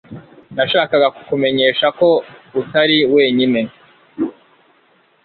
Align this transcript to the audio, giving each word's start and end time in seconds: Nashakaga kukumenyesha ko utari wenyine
Nashakaga 0.55 1.07
kukumenyesha 1.15 1.87
ko 1.99 2.07
utari 2.61 2.97
wenyine 3.15 3.61